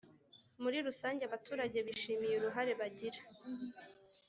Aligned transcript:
Muri 0.61 0.77
rusange 0.87 1.21
abaturage 1.25 1.77
bishimiye 1.87 2.33
uruhare 2.37 2.73
bagira. 2.79 3.19